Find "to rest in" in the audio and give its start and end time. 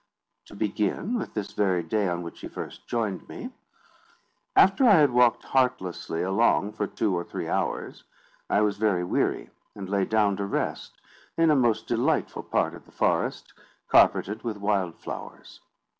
10.37-11.51